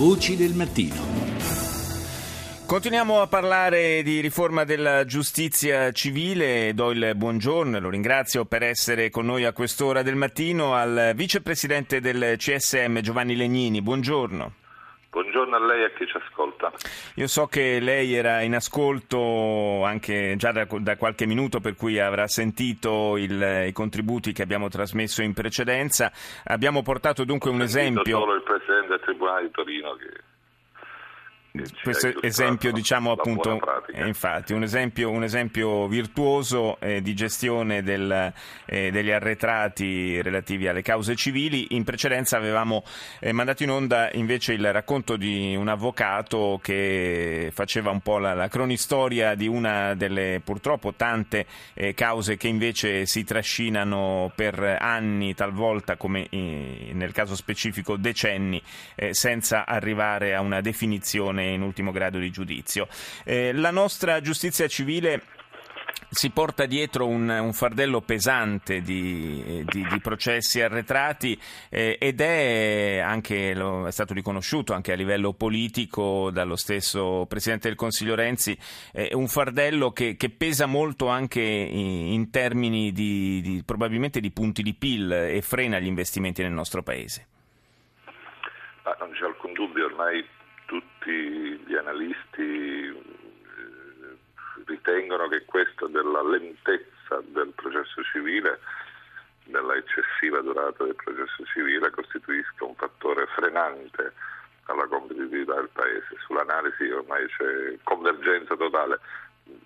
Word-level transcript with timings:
Voci 0.00 0.34
del 0.34 0.54
mattino. 0.54 0.96
Continuiamo 2.64 3.20
a 3.20 3.26
parlare 3.26 4.02
di 4.02 4.20
riforma 4.20 4.64
della 4.64 5.04
giustizia 5.04 5.92
civile. 5.92 6.72
Do 6.72 6.90
il 6.90 7.12
buongiorno 7.14 7.76
e 7.76 7.80
lo 7.80 7.90
ringrazio 7.90 8.46
per 8.46 8.62
essere 8.62 9.10
con 9.10 9.26
noi 9.26 9.44
a 9.44 9.52
quest'ora 9.52 10.00
del 10.00 10.16
mattino 10.16 10.74
al 10.74 11.12
vicepresidente 11.14 12.00
del 12.00 12.36
CSM 12.38 13.00
Giovanni 13.00 13.36
Legnini. 13.36 13.82
Buongiorno. 13.82 14.59
Buongiorno 15.10 15.56
a 15.56 15.58
lei 15.58 15.82
e 15.82 15.84
a 15.86 15.90
chi 15.90 16.06
ci 16.06 16.16
ascolta. 16.16 16.70
Io 17.16 17.26
so 17.26 17.46
che 17.46 17.80
lei 17.80 18.14
era 18.14 18.42
in 18.42 18.54
ascolto 18.54 19.82
anche 19.82 20.34
già 20.36 20.52
da, 20.52 20.68
da 20.78 20.96
qualche 20.96 21.26
minuto, 21.26 21.58
per 21.58 21.74
cui 21.74 21.98
avrà 21.98 22.28
sentito 22.28 23.16
il, 23.16 23.64
i 23.66 23.72
contributi 23.72 24.32
che 24.32 24.42
abbiamo 24.42 24.68
trasmesso 24.68 25.22
in 25.22 25.34
precedenza. 25.34 26.12
Abbiamo 26.44 26.82
portato 26.82 27.24
dunque 27.24 27.50
un 27.50 27.60
esempio. 27.60 28.18
solo 28.20 28.34
il 28.34 28.42
Presidente 28.44 28.86
del 28.86 29.00
Tribunale 29.00 29.46
di 29.46 29.50
Torino 29.50 29.96
che 29.96 30.29
questo 31.82 32.22
esempio 32.22 32.70
diciamo 32.70 33.10
appunto 33.10 33.58
eh, 33.92 34.06
infatti 34.06 34.52
un 34.52 34.62
esempio, 34.62 35.10
un 35.10 35.24
esempio 35.24 35.88
virtuoso 35.88 36.78
eh, 36.78 37.02
di 37.02 37.12
gestione 37.14 37.82
del, 37.82 38.32
eh, 38.66 38.90
degli 38.92 39.10
arretrati 39.10 40.22
relativi 40.22 40.68
alle 40.68 40.82
cause 40.82 41.16
civili. 41.16 41.74
In 41.74 41.82
precedenza 41.82 42.36
avevamo 42.36 42.84
eh, 43.18 43.32
mandato 43.32 43.64
in 43.64 43.70
onda 43.70 44.10
invece 44.12 44.52
il 44.52 44.72
racconto 44.72 45.16
di 45.16 45.56
un 45.56 45.66
avvocato 45.66 46.60
che 46.62 47.50
faceva 47.52 47.90
un 47.90 48.00
po' 48.00 48.18
la, 48.18 48.32
la 48.32 48.48
cronistoria 48.48 49.34
di 49.34 49.48
una 49.48 49.94
delle 49.94 50.40
purtroppo 50.44 50.94
tante 50.94 51.46
eh, 51.74 51.94
cause 51.94 52.36
che 52.36 52.46
invece 52.46 53.06
si 53.06 53.24
trascinano 53.24 54.30
per 54.34 54.78
anni 54.80 55.34
talvolta 55.34 55.96
come 55.96 56.28
nel 56.30 57.12
caso 57.12 57.34
specifico 57.34 57.96
decenni 57.96 58.62
eh, 58.94 59.14
senza 59.14 59.66
arrivare 59.66 60.34
a 60.34 60.40
una 60.40 60.60
definizione 60.60 61.39
Cassazione 61.40 61.48
in 61.48 61.62
ultimo 61.62 61.90
grado 61.90 62.18
di 62.18 62.30
giudizio. 62.30 62.86
Eh, 63.24 63.52
la 63.52 63.70
nostra 63.70 64.20
giustizia 64.20 64.68
civile 64.68 65.22
si 66.10 66.30
porta 66.30 66.66
dietro 66.66 67.06
un, 67.06 67.28
un 67.28 67.52
fardello 67.52 68.00
pesante 68.00 68.80
di, 68.80 69.64
di, 69.64 69.86
di 69.86 70.00
processi 70.00 70.60
arretrati 70.60 71.40
eh, 71.68 71.98
ed 72.00 72.20
è 72.20 72.98
anche, 72.98 73.54
lo, 73.54 73.86
è 73.86 73.92
stato 73.92 74.12
riconosciuto 74.12 74.72
anche 74.72 74.92
a 74.92 74.96
livello 74.96 75.34
politico 75.34 76.30
dallo 76.32 76.56
stesso 76.56 77.26
Presidente 77.28 77.68
del 77.68 77.76
Consiglio 77.76 78.16
Renzi, 78.16 78.58
eh, 78.92 79.10
un 79.14 79.28
fardello 79.28 79.92
che, 79.92 80.16
che, 80.16 80.30
pesa 80.30 80.66
molto 80.66 81.06
anche 81.06 81.42
in, 81.42 82.12
in 82.12 82.30
termini 82.30 82.90
di, 82.90 83.40
di, 83.40 83.62
probabilmente 83.64 84.18
di 84.18 84.32
punti 84.32 84.62
di 84.62 84.74
PIL 84.74 85.12
e 85.12 85.40
frena 85.42 85.78
gli 85.78 85.86
investimenti 85.86 86.42
nel 86.42 86.52
nostro 86.52 86.82
Paese. 86.82 87.26
Ah, 88.82 88.96
non 88.98 89.12
c'è 89.12 89.24
alcun 89.24 89.52
dubbio, 89.52 89.84
ormai 89.84 90.24
tutti 90.70 91.10
gli 91.66 91.74
analisti 91.74 92.86
eh, 92.86 92.94
ritengono 94.66 95.26
che 95.26 95.44
questo 95.44 95.88
della 95.88 96.22
lentezza 96.22 97.20
del 97.24 97.50
processo 97.56 98.00
civile, 98.04 98.60
della 99.46 99.74
eccessiva 99.74 100.40
durata 100.40 100.84
del 100.84 100.94
processo 100.94 101.44
civile 101.46 101.90
costituisca 101.90 102.64
un 102.64 102.76
fattore 102.76 103.26
frenante 103.34 104.12
alla 104.66 104.86
competitività 104.86 105.54
del 105.54 105.70
Paese. 105.72 106.14
Sull'analisi 106.24 106.88
ormai 106.88 107.26
c'è 107.26 107.76
convergenza 107.82 108.54
totale, 108.54 109.00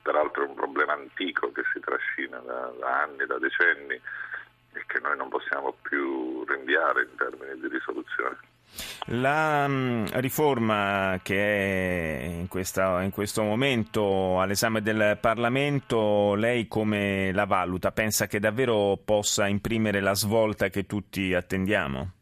peraltro 0.01 0.45
è 0.45 0.49
un 0.49 0.55
problema 0.55 0.95
antico 0.95 1.53
che 1.53 1.65
si 1.75 1.81
trascina 1.81 2.39
da, 2.39 2.73
da 2.79 3.03
anni, 3.03 3.27
da 3.27 3.37
decenni 3.39 4.01
e 4.73 4.85
che 4.87 5.01
noi 5.01 5.19
non 5.19 5.29
possiamo 5.29 5.77
più 5.83 6.47
rinviare 6.47 7.03
in 7.03 7.15
termini 7.17 7.61
di 7.61 7.69
risoluzione. 7.69 8.54
La 9.09 9.67
mm, 9.69 10.07
riforma 10.15 11.20
che 11.23 12.20
è 12.20 12.25
in, 12.25 12.48
questa, 12.48 13.03
in, 13.03 13.11
questo 13.11 13.43
momento 13.43 14.41
all'esame 14.41 14.83
del 14.83 15.19
Parlamento, 15.20 16.34
lei 16.34 16.67
come 16.67 17.31
la 17.33 17.45
valuta? 17.45 17.92
Pensa 17.92 18.27
che 18.27 18.41
davvero 18.41 18.98
possa 19.05 19.47
imprimere 19.47 20.01
la 20.01 20.14
svolta 20.14 20.69
che 20.69 20.86
tutti 20.86 21.35
attendiamo? 21.35 22.13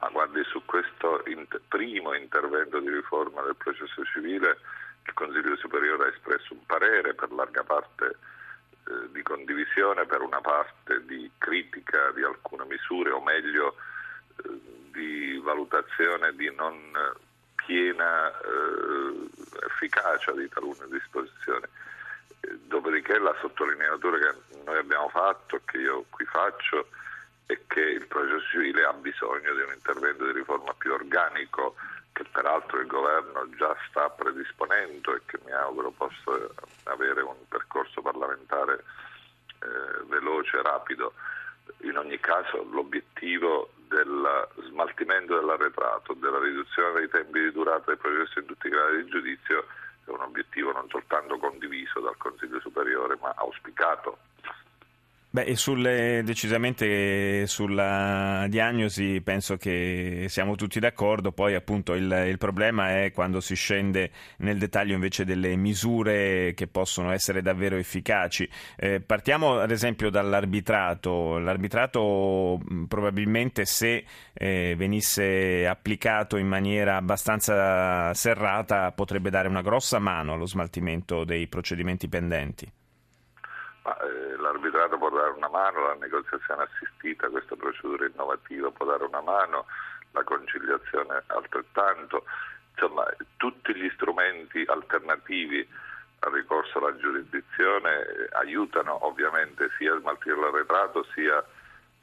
Ma 0.00 0.08
guardi, 0.08 0.42
su 0.44 0.62
questo 0.64 1.22
inter- 1.26 1.60
primo 1.68 2.14
intervento 2.14 2.80
di 2.80 2.90
riforma 2.90 3.42
del 3.42 3.56
processo 3.56 4.02
civile 4.04 4.58
il 5.04 5.12
Consiglio 5.14 5.56
Superiore 5.56 6.04
ha 6.04 6.08
espresso 6.08 6.54
un 6.54 6.64
parere 6.66 7.14
per 7.14 7.30
larga 7.32 7.62
parte 7.64 8.06
eh, 8.06 9.10
di 9.12 9.22
condivisione, 9.22 10.06
per 10.06 10.22
una 10.22 10.40
parte 10.40 11.04
di 11.04 11.30
critica 11.38 12.10
di 12.14 12.22
alcune 12.22 12.64
misure, 12.64 13.10
o 13.10 13.20
meglio 13.20 13.76
eh, 14.44 14.72
di 14.92 15.40
valutazione 15.42 16.34
di 16.34 16.52
non 16.54 16.78
piena 17.54 18.30
eh, 18.30 19.66
efficacia 19.66 20.32
di 20.32 20.48
talune 20.48 20.86
disposizioni. 20.90 21.64
Eh, 22.40 22.58
dopodiché 22.66 23.18
la 23.18 23.34
sottolineatura 23.40 24.18
che 24.18 24.60
noi 24.64 24.78
abbiamo 24.78 25.08
fatto, 25.08 25.60
che 25.64 25.78
io 25.78 26.04
qui 26.10 26.24
faccio, 26.26 26.88
è 27.46 27.58
che 27.66 27.80
il 27.80 28.06
processo 28.06 28.46
civile 28.50 28.84
ha 28.84 28.92
bisogno 28.92 29.54
di 29.54 29.62
un 29.62 29.72
intervento 29.72 30.24
di 30.26 30.32
riforma 30.32 30.72
più 30.74 30.92
organico 30.92 31.74
che 32.12 32.24
peraltro 32.30 32.78
il 32.80 32.86
governo 32.86 33.48
già 33.56 33.74
sta 33.88 34.10
predisponendo 34.10 35.14
e 35.14 35.22
che 35.24 35.38
mi 35.44 35.52
auguro 35.52 35.90
possa 35.90 36.32
avere 36.84 37.22
un 37.22 37.36
percorso 37.48 38.02
parlamentare 38.02 38.84
eh, 39.60 40.04
veloce 40.08 40.58
e 40.58 40.62
rapido. 40.62 41.14
In 41.82 41.96
ogni 41.96 42.18
caso 42.20 42.66
l'obiettivo 42.70 43.70
del 43.92 44.48
smaltimento 44.68 45.38
dell'arretrato, 45.38 46.14
della 46.14 46.38
riduzione 46.38 47.00
dei 47.00 47.08
tempi 47.08 47.40
di 47.40 47.52
durata 47.52 47.84
del 47.86 47.98
processo 47.98 48.38
in 48.38 48.46
tutti 48.46 48.66
i 48.66 48.70
gradi 48.70 49.04
di 49.04 49.10
giudizio 49.10 49.66
è 50.04 50.10
un 50.10 50.22
obiettivo 50.22 50.72
non 50.72 50.88
soltanto 50.88 51.36
condiviso 51.36 52.00
dal 52.00 52.16
Consiglio 52.16 52.58
Superiore 52.60 53.18
ma 53.20 53.34
auspicato 53.36 54.18
Beh, 55.34 55.56
sulle, 55.56 56.20
decisamente 56.24 57.46
sulla 57.46 58.44
diagnosi 58.50 59.22
penso 59.22 59.56
che 59.56 60.26
siamo 60.28 60.56
tutti 60.56 60.78
d'accordo, 60.78 61.32
poi 61.32 61.54
appunto 61.54 61.94
il, 61.94 62.26
il, 62.28 62.36
problema 62.36 63.02
è 63.02 63.12
quando 63.12 63.40
si 63.40 63.54
scende 63.54 64.10
nel 64.40 64.58
dettaglio 64.58 64.92
invece 64.92 65.24
delle 65.24 65.56
misure 65.56 66.52
che 66.52 66.66
possono 66.66 67.12
essere 67.12 67.40
davvero 67.40 67.76
efficaci. 67.76 68.46
Eh, 68.76 69.00
partiamo 69.00 69.58
ad 69.58 69.70
esempio 69.70 70.10
dall'arbitrato, 70.10 71.38
l'arbitrato 71.38 72.60
probabilmente 72.86 73.64
se 73.64 74.04
eh, 74.34 74.74
venisse 74.76 75.66
applicato 75.66 76.36
in 76.36 76.46
maniera 76.46 76.96
abbastanza 76.96 78.12
serrata 78.12 78.92
potrebbe 78.92 79.30
dare 79.30 79.48
una 79.48 79.62
grossa 79.62 79.98
mano 79.98 80.34
allo 80.34 80.46
smaltimento 80.46 81.24
dei 81.24 81.46
procedimenti 81.46 82.06
pendenti. 82.06 82.70
Ma, 83.82 83.98
eh, 83.98 84.36
l'arbitrato 84.36 84.96
può 84.96 85.10
dare 85.10 85.30
una 85.30 85.48
mano, 85.48 85.88
la 85.88 85.94
negoziazione 85.94 86.68
assistita, 86.70 87.28
questa 87.28 87.56
procedura 87.56 88.06
innovativa 88.06 88.70
può 88.70 88.86
dare 88.86 89.04
una 89.04 89.20
mano, 89.20 89.66
la 90.12 90.22
conciliazione 90.22 91.22
altrettanto, 91.26 92.24
insomma 92.72 93.04
tutti 93.36 93.74
gli 93.74 93.90
strumenti 93.94 94.64
alternativi 94.68 95.68
al 96.20 96.32
ricorso 96.32 96.78
alla 96.78 96.96
giurisdizione 96.96 97.90
eh, 97.90 98.28
aiutano 98.32 99.04
ovviamente 99.06 99.70
sia 99.76 99.94
a 99.94 99.98
smaltire 99.98 100.36
l'arretrato 100.36 101.04
sia 101.14 101.44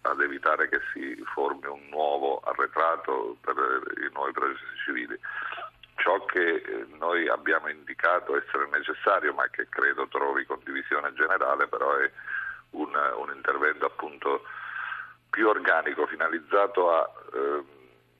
ad 0.01 0.21
evitare 0.21 0.69
che 0.69 0.79
si 0.93 1.15
formi 1.33 1.67
un 1.67 1.87
nuovo 1.89 2.39
arretrato 2.39 3.37
per 3.41 3.55
i 3.97 4.09
nuovi 4.13 4.31
processi 4.31 4.75
civili 4.83 5.19
ciò 6.09 6.25
che 6.25 6.55
eh, 6.55 6.85
noi 6.97 7.27
abbiamo 7.27 7.69
indicato 7.69 8.35
essere 8.35 8.67
necessario, 8.71 9.31
ma 9.33 9.47
che 9.49 9.67
credo 9.69 10.07
trovi 10.07 10.43
condivisione 10.45 11.13
generale, 11.13 11.67
però 11.67 11.95
è 11.97 12.09
un, 12.71 12.89
un 13.17 13.31
intervento 13.35 13.85
appunto 13.85 14.43
più 15.29 15.47
organico, 15.47 16.07
finalizzato 16.07 16.91
a, 16.91 17.11
eh, 17.33 17.63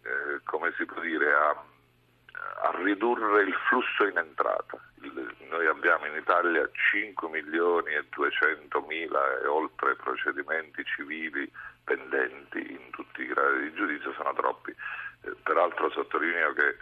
eh, 0.03 0.39
come 0.43 0.71
si 0.77 0.85
può 0.85 1.01
dire, 1.01 1.33
a, 1.33 1.49
a, 1.49 2.71
ridurre 2.75 3.41
il 3.41 3.55
flusso 3.67 4.05
in 4.05 4.17
entrata. 4.17 4.77
Il, 5.01 5.35
noi 5.49 5.65
abbiamo 5.65 6.05
in 6.05 6.15
Italia 6.15 6.69
5 6.91 7.27
milioni 7.29 7.95
e 7.95 8.05
200 8.09 8.81
mila 8.81 9.39
e 9.39 9.47
oltre 9.47 9.95
procedimenti 9.95 10.83
civili 10.83 11.51
pendenti 11.83 12.71
in 12.71 12.91
tutti 12.91 13.23
i 13.23 13.27
gradi 13.27 13.61
di 13.61 13.73
giudizio, 13.73 14.13
sono 14.13 14.31
troppi. 14.33 14.75
Eh, 15.21 15.35
peraltro 15.41 15.89
sottolineo 15.89 16.53
che 16.53 16.77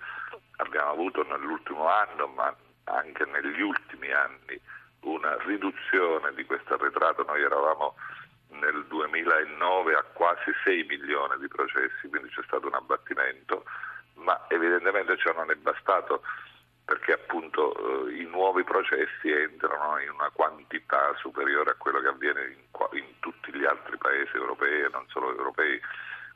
abbiamo 0.58 0.92
avuto 0.92 1.24
nell'ultimo 1.24 1.88
anno, 1.88 2.28
ma 2.28 2.56
anche 2.86 3.26
negli 3.26 3.62
ultimi 3.62 4.12
anni, 4.12 4.60
una 5.02 5.36
riduzione 5.44 6.34
di 6.34 6.46
questo 6.46 6.76
arretrato. 6.76 7.24
Noi 7.24 7.42
eravamo 7.42 7.96
nel 8.50 8.86
2009 8.88 9.96
a 9.96 10.04
quasi 10.14 10.52
6 10.64 10.84
milioni 10.84 11.40
di 11.40 11.48
processi, 11.48 12.08
quindi 12.10 12.30
c'è 12.30 12.44
stato 12.46 12.68
un 12.68 12.74
abbattimento, 12.74 13.66
ma 14.16 14.46
evidentemente 14.50 15.18
ciò 15.18 15.34
non 15.34 15.52
è 15.52 15.56
bastato 15.56 16.22
perché 16.88 17.12
appunto 17.12 18.08
eh, 18.08 18.14
i 18.14 18.24
nuovi 18.24 18.64
processi 18.64 19.30
entrano 19.30 20.00
in 20.00 20.10
una 20.10 20.30
quantità 20.30 21.14
superiore 21.18 21.72
a 21.72 21.76
quello 21.78 22.00
che 22.00 22.08
avviene 22.08 22.46
in, 22.46 22.98
in 22.98 23.20
tutti 23.20 23.54
gli 23.54 23.66
altri 23.66 23.98
paesi 23.98 24.38
europei 24.38 24.84
e 24.84 24.90
non 24.90 25.04
solo 25.10 25.32
europei, 25.32 25.82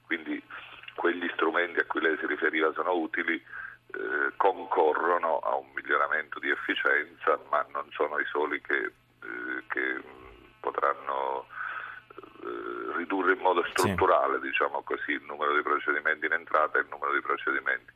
quindi 0.06 0.44
quegli 0.94 1.30
strumenti 1.36 1.80
a 1.80 1.86
cui 1.86 2.02
lei 2.02 2.18
si 2.18 2.26
riferiva 2.26 2.74
sono 2.74 2.92
utili, 2.92 3.42
eh, 3.94 4.34
concorrono 4.38 5.40
a 5.40 5.56
un 5.56 5.68
miglioramento 5.74 6.40
di 6.40 6.50
efficienza, 6.50 7.40
ma 7.50 7.66
non 7.72 7.86
sono 7.92 8.18
i 8.20 8.26
soli 8.26 8.62
che, 8.62 8.78
eh, 8.78 9.64
che 9.68 10.02
potranno 10.60 11.48
eh, 12.16 12.96
ridurre 12.96 13.34
in 13.34 13.40
modo 13.40 13.64
strutturale 13.66 14.40
sì. 14.40 14.48
diciamo 14.48 14.82
così, 14.84 15.12
il 15.12 15.24
numero 15.24 15.56
di 15.56 15.62
procedimenti 15.62 16.26
in 16.26 16.34
entrata 16.34 16.78
e 16.78 16.82
il 16.82 16.88
numero 16.90 17.14
di 17.14 17.22
procedimenti. 17.22 17.92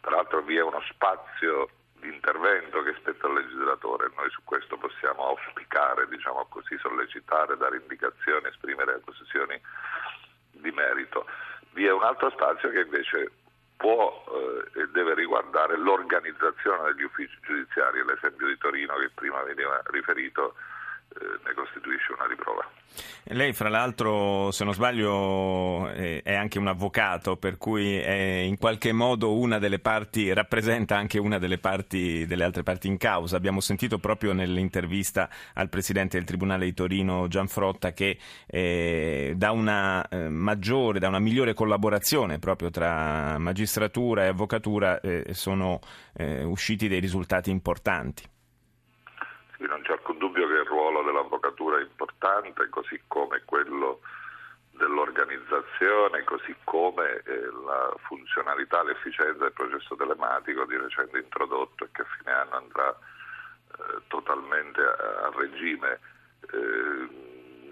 Peraltro 0.00 0.42
vi 0.42 0.56
è 0.56 0.62
uno 0.62 0.80
spazio 0.88 1.68
di 2.00 2.08
intervento 2.08 2.82
che 2.82 2.94
spetta 2.98 3.26
al 3.26 3.34
legislatore 3.34 4.10
noi 4.14 4.30
su 4.30 4.42
questo 4.44 4.76
possiamo 4.76 5.26
auspicare, 5.26 6.06
diciamo 6.08 6.46
così, 6.48 6.78
sollecitare, 6.78 7.56
dare 7.56 7.78
indicazioni, 7.78 8.46
esprimere 8.46 9.00
posizioni 9.04 9.60
di 10.52 10.70
merito. 10.70 11.26
Vi 11.72 11.86
è 11.86 11.92
un 11.92 12.02
altro 12.02 12.30
spazio 12.30 12.70
che 12.70 12.80
invece 12.80 13.30
può 13.78 14.24
eh, 14.28 14.80
e 14.80 14.88
deve 14.92 15.14
riguardare 15.14 15.78
l'organizzazione 15.78 16.92
degli 16.92 17.04
uffici 17.04 17.38
giudiziari, 17.40 18.04
l'esempio 18.04 18.46
di 18.46 18.58
Torino 18.58 18.96
che 18.96 19.08
prima 19.14 19.40
veniva 19.44 19.80
riferito 19.86 20.54
ne 21.44 21.54
costituisce 21.54 22.12
una 22.12 22.26
riprova. 22.26 22.70
Lei, 23.30 23.52
fra 23.52 23.68
l'altro, 23.68 24.50
se 24.50 24.64
non 24.64 24.72
sbaglio, 24.72 25.88
è 25.90 26.34
anche 26.34 26.58
un 26.58 26.66
avvocato, 26.66 27.36
per 27.36 27.58
cui 27.58 27.96
è 27.98 28.38
in 28.38 28.56
qualche 28.56 28.92
modo 28.92 29.36
una 29.36 29.58
delle 29.58 29.78
parti, 29.78 30.32
rappresenta 30.32 30.96
anche 30.96 31.18
una 31.18 31.38
delle 31.38 31.58
parti, 31.58 32.24
delle 32.26 32.44
altre 32.44 32.62
parti 32.62 32.88
in 32.88 32.96
causa. 32.96 33.36
Abbiamo 33.36 33.60
sentito 33.60 33.98
proprio 33.98 34.32
nell'intervista 34.32 35.28
al 35.54 35.68
Presidente 35.68 36.16
del 36.16 36.26
Tribunale 36.26 36.64
di 36.64 36.72
Torino, 36.72 37.28
Gianfrotta, 37.28 37.92
che 37.92 38.18
eh, 38.46 39.34
da 39.36 39.50
una 39.52 40.08
eh, 40.08 40.28
maggiore, 40.30 40.98
da 40.98 41.08
una 41.08 41.20
migliore 41.20 41.52
collaborazione 41.52 42.38
proprio 42.38 42.70
tra 42.70 43.36
magistratura 43.38 44.24
e 44.24 44.28
avvocatura 44.28 45.00
eh, 45.00 45.34
sono 45.34 45.80
eh, 46.16 46.42
usciti 46.44 46.88
dei 46.88 47.00
risultati 47.00 47.50
importanti. 47.50 48.22
Sì, 49.56 49.64
non 49.66 49.82
c'è 49.82 49.92
alcun 49.92 50.17
è 51.40 51.82
importante, 51.82 52.68
così 52.68 53.00
come 53.06 53.42
quello 53.44 54.00
dell'organizzazione, 54.72 56.24
così 56.24 56.54
come 56.64 57.22
eh, 57.24 57.50
la 57.66 57.92
funzionalità, 58.06 58.82
l'efficienza 58.82 59.42
del 59.42 59.52
processo 59.52 59.96
telematico 59.96 60.64
di 60.64 60.76
recente 60.76 61.18
introdotto 61.18 61.84
e 61.84 61.88
che 61.92 62.02
a 62.02 62.06
fine 62.16 62.32
anno 62.32 62.56
andrà 62.56 62.90
eh, 62.90 64.02
totalmente 64.06 64.80
a, 64.80 65.26
a 65.26 65.30
regime. 65.34 66.00
Eh, 66.52 67.26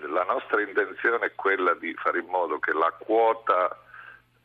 la 0.09 0.25
nostra 0.25 0.61
intenzione 0.61 1.27
è 1.27 1.35
quella 1.35 1.75
di 1.75 1.95
fare 1.95 2.19
in 2.19 2.27
modo 2.27 2.59
che 2.59 2.73
la 2.73 2.93
quota 2.99 3.81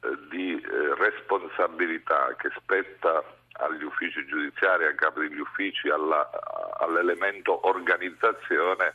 eh, 0.01 0.17
di 0.29 0.61
eh, 0.61 0.95
responsabilità 0.95 2.33
che 2.37 2.49
spetta 2.55 3.23
agli 3.53 3.83
uffici 3.83 4.25
giudiziari, 4.25 4.85
a 4.85 4.95
capo 4.95 5.19
degli 5.19 5.39
uffici, 5.39 5.89
alla, 5.89 6.29
all'elemento 6.79 7.67
organizzazione 7.67 8.93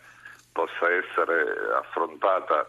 possa 0.52 0.90
essere 0.90 1.74
affrontata 1.78 2.66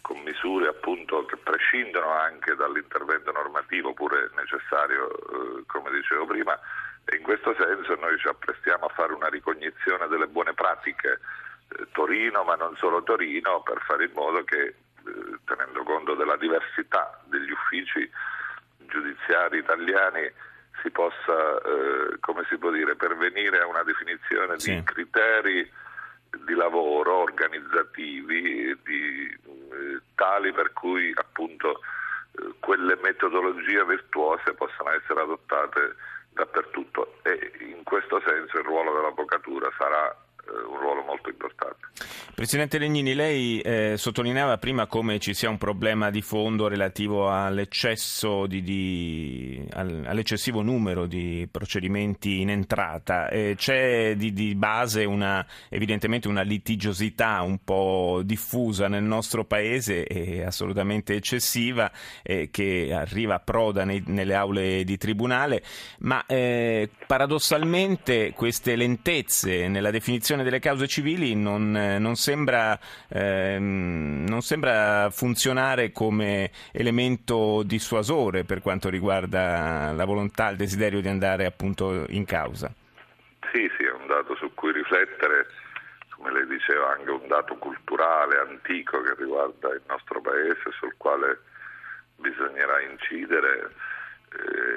con 0.00 0.20
misure 0.20 0.68
appunto 0.68 1.26
che 1.26 1.36
prescindono 1.36 2.10
anche 2.10 2.54
dall'intervento 2.54 3.32
normativo 3.32 3.92
pure 3.92 4.30
necessario, 4.36 5.10
eh, 5.10 5.64
come 5.66 5.90
dicevo 5.90 6.26
prima, 6.26 6.58
e 7.04 7.16
in 7.16 7.22
questo 7.22 7.54
senso 7.58 7.94
noi 7.96 8.16
ci 8.18 8.28
apprestiamo 8.28 8.86
a 8.86 8.94
fare 8.94 9.12
una 9.12 9.28
ricognizione 9.28 10.06
delle 10.06 10.28
buone 10.28 10.54
pratiche 10.54 11.20
eh, 11.68 11.86
Torino, 11.92 12.44
ma 12.44 12.54
non 12.54 12.76
solo 12.76 13.02
Torino, 13.02 13.62
per 13.62 13.82
fare 13.84 14.04
in 14.04 14.12
modo 14.14 14.44
che, 14.44 14.62
eh, 14.62 14.74
tenendo 15.44 15.82
conto 15.82 16.14
della 16.14 16.36
diversità 16.36 17.20
degli 17.24 17.50
uffici 17.50 18.08
giudiziari 18.86 19.58
italiani, 19.58 20.32
si 20.82 20.90
possa, 20.90 21.60
eh, 21.62 22.18
come 22.20 22.44
si 22.48 22.56
può 22.58 22.70
dire, 22.70 22.96
pervenire 22.96 23.60
a 23.60 23.66
una 23.66 23.82
definizione 23.82 24.58
sì. 24.58 24.74
di 24.74 24.82
criteri 24.82 25.70
di 26.44 26.54
lavoro 26.54 27.14
organizzativi 27.16 28.76
di, 28.84 29.26
eh, 29.26 30.00
tali 30.14 30.52
per 30.52 30.72
cui 30.72 31.12
appunto 31.14 31.80
eh, 32.32 32.54
quelle 32.60 32.96
metodologie 33.02 33.84
virtuose 33.84 34.52
possano 34.54 34.90
essere 34.90 35.20
adottate 35.20 35.96
dappertutto 36.30 37.18
e 37.22 37.52
in 37.60 37.82
questo 37.82 38.20
senso 38.26 38.58
il 38.58 38.64
ruolo 38.64 38.94
dell'avvocatura 38.94 39.70
sarà 39.78 40.14
un 40.48 40.78
ruolo 40.78 41.02
molto 41.02 41.28
importante. 41.28 41.86
Presidente 42.34 42.76
Legnini, 42.76 43.14
lei 43.14 43.60
eh, 43.60 43.94
sottolineava 43.96 44.58
prima 44.58 44.86
come 44.86 45.18
ci 45.18 45.32
sia 45.32 45.48
un 45.48 45.56
problema 45.56 46.10
di 46.10 46.20
fondo 46.20 46.68
relativo 46.68 47.30
all'eccesso 47.30 48.46
di, 48.46 48.62
di, 48.62 49.66
all'eccessivo 49.72 50.60
numero 50.60 51.06
di 51.06 51.48
procedimenti 51.50 52.42
in 52.42 52.50
entrata. 52.50 53.28
Eh, 53.30 53.54
c'è 53.56 54.16
di, 54.16 54.34
di 54.34 54.54
base 54.54 55.04
una, 55.04 55.46
evidentemente 55.70 56.28
una 56.28 56.42
litigiosità 56.42 57.40
un 57.40 57.64
po' 57.64 58.20
diffusa 58.22 58.86
nel 58.88 59.04
nostro 59.04 59.46
paese 59.46 60.04
e 60.04 60.44
assolutamente 60.44 61.14
eccessiva 61.14 61.90
eh, 62.22 62.50
che 62.50 62.92
arriva 62.92 63.36
a 63.36 63.40
proda 63.40 63.84
nei, 63.84 64.02
nelle 64.08 64.34
aule 64.34 64.84
di 64.84 64.98
tribunale, 64.98 65.62
ma 66.00 66.22
eh, 66.26 66.90
paradossalmente 67.06 68.32
queste 68.34 68.76
lentezze 68.76 69.68
nella 69.68 69.90
definizione 69.90 70.35
risoluzione 70.36 70.42
delle 70.42 70.60
cause 70.60 70.86
civili 70.86 71.34
non, 71.34 71.70
non, 71.72 72.14
sembra, 72.16 72.78
ehm, 73.08 74.24
non 74.28 74.42
sembra 74.42 75.08
funzionare 75.10 75.92
come 75.92 76.50
elemento 76.72 77.62
dissuasore 77.64 78.44
per 78.44 78.60
quanto 78.60 78.88
riguarda 78.88 79.92
la 79.92 80.04
volontà, 80.04 80.50
il 80.50 80.56
desiderio 80.56 81.00
di 81.00 81.08
andare 81.08 81.46
appunto 81.46 82.04
in 82.08 82.24
causa. 82.24 82.70
Sì, 83.52 83.70
sì, 83.76 83.84
è 83.84 83.92
un 83.92 84.06
dato 84.06 84.34
su 84.36 84.52
cui 84.54 84.72
riflettere, 84.72 85.46
come 86.10 86.32
lei 86.32 86.46
diceva, 86.46 86.92
anche 86.92 87.10
un 87.10 87.26
dato 87.26 87.56
culturale, 87.56 88.38
antico 88.38 89.00
che 89.02 89.14
riguarda 89.16 89.68
il 89.72 89.82
nostro 89.88 90.20
paese, 90.20 90.70
sul 90.78 90.94
quale 90.96 91.38
bisognerà 92.16 92.80
incidere. 92.82 93.70
Eh, 94.32 94.75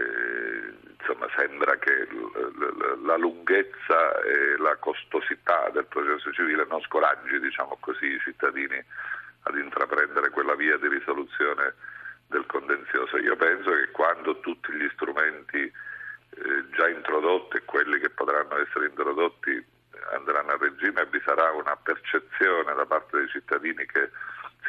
insomma, 1.09 1.27
sembra 1.35 1.77
che 1.77 2.07
la 3.03 3.17
lunghezza 3.17 4.21
e 4.21 4.57
la 4.57 4.75
costosità 4.77 5.69
del 5.71 5.85
processo 5.85 6.31
civile 6.31 6.65
non 6.69 6.81
scoraggi 6.81 7.39
diciamo 7.39 7.77
così, 7.79 8.05
i 8.05 8.19
cittadini 8.19 8.81
ad 9.43 9.57
intraprendere 9.57 10.29
quella 10.29 10.55
via 10.55 10.77
di 10.77 10.87
risoluzione 10.87 11.73
del 12.27 12.45
contenzioso. 12.45 13.17
Io 13.17 13.35
penso 13.35 13.71
che 13.71 13.89
quando 13.91 14.39
tutti 14.39 14.71
gli 14.73 14.87
strumenti 14.93 15.57
eh, 15.61 16.65
già 16.71 16.87
introdotti 16.87 17.57
e 17.57 17.65
quelli 17.65 17.99
che 17.99 18.09
potranno 18.09 18.57
essere 18.59 18.87
introdotti 18.87 19.77
andranno 20.13 20.51
a 20.51 20.57
regime 20.57 21.05
vi 21.07 21.21
sarà 21.25 21.51
una 21.51 21.75
percezione 21.75 22.73
da 22.73 22.85
parte 22.85 23.17
dei 23.17 23.27
cittadini 23.27 23.85
che 23.85 24.09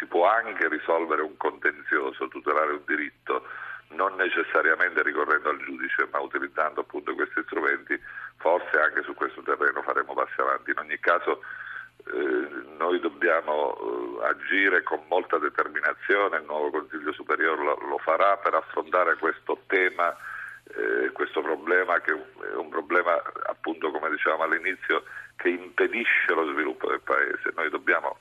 si 0.00 0.06
può 0.06 0.26
anche 0.26 0.66
risolvere 0.68 1.20
un 1.20 1.36
contenzioso, 1.36 2.26
tutelare 2.28 2.72
un 2.72 2.82
diritto 2.86 3.46
non 3.90 4.14
necessariamente 4.16 5.02
ricorrendo 5.02 5.50
al 5.50 5.58
giudice, 5.58 6.08
ma 6.10 6.20
utilizzando 6.20 6.80
appunto 6.80 7.14
questi 7.14 7.42
strumenti, 7.44 8.00
forse 8.36 8.78
anche 8.80 9.02
su 9.02 9.14
questo 9.14 9.42
terreno 9.42 9.82
faremo 9.82 10.14
passi 10.14 10.40
avanti. 10.40 10.70
In 10.70 10.78
ogni 10.78 10.98
caso 11.00 11.42
eh, 12.06 12.48
noi 12.78 13.00
dobbiamo 13.00 13.76
eh, 13.76 14.26
agire 14.26 14.82
con 14.82 15.02
molta 15.08 15.38
determinazione, 15.38 16.38
il 16.38 16.44
nuovo 16.44 16.70
Consiglio 16.70 17.12
Superiore 17.12 17.62
lo, 17.62 17.78
lo 17.88 17.98
farà 17.98 18.36
per 18.38 18.54
affrontare 18.54 19.16
questo 19.16 19.60
tema, 19.66 20.16
eh, 20.76 21.10
questo 21.10 21.42
problema 21.42 22.00
che 22.00 22.12
è 22.12 22.54
un 22.54 22.68
problema 22.68 23.20
appunto 23.48 23.90
come 23.90 24.08
dicevamo 24.10 24.44
all'inizio 24.44 25.02
che 25.36 25.48
impedisce 25.48 26.32
lo 26.32 26.46
sviluppo 26.52 26.88
del 26.88 27.00
Paese. 27.00 27.52
Noi 27.56 27.68
dobbiamo 27.70 28.18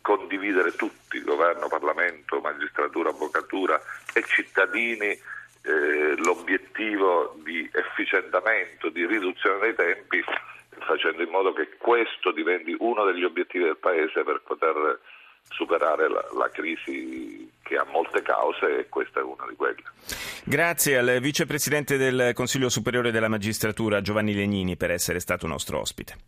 condividere 0.00 0.74
tutti, 0.74 1.22
governo, 1.22 1.68
Parlamento, 1.68 2.40
magistratura, 2.40 3.10
avvocatura 3.10 3.80
e 4.12 4.22
cittadini, 4.26 5.08
eh, 5.08 6.14
l'obiettivo 6.16 7.36
di 7.42 7.68
efficientamento, 7.72 8.88
di 8.88 9.06
riduzione 9.06 9.58
dei 9.60 9.74
tempi, 9.74 10.22
facendo 10.78 11.22
in 11.22 11.28
modo 11.30 11.52
che 11.52 11.76
questo 11.76 12.32
diventi 12.32 12.74
uno 12.78 13.04
degli 13.04 13.24
obiettivi 13.24 13.64
del 13.64 13.76
Paese 13.76 14.22
per 14.24 14.40
poter 14.44 15.00
superare 15.50 16.08
la, 16.08 16.24
la, 16.36 16.48
crisi 16.50 17.50
che 17.62 17.76
ha 17.76 17.84
molte 17.84 18.22
cause 18.22 18.78
e 18.78 18.88
questa 18.88 19.20
è 19.20 19.22
una 19.22 19.46
di 19.48 19.56
quelle. 19.56 19.82
Grazie 20.44 20.96
al 20.96 21.18
vicepresidente 21.20 21.96
del 21.96 22.32
Consiglio 22.34 22.68
Superiore 22.68 23.10
della 23.10 23.28
Magistratura 23.28 24.00
Giovanni 24.00 24.34
Legnini 24.34 24.76
per 24.76 24.90
essere 24.90 25.20
stato 25.20 25.46
nostro 25.46 25.80
ospite. 25.80 26.18